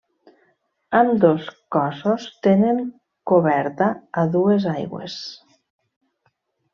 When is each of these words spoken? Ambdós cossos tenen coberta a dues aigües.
Ambdós 0.99 1.49
cossos 1.75 2.23
tenen 2.47 2.79
coberta 3.33 3.89
a 4.23 4.23
dues 4.37 4.65
aigües. 4.73 5.19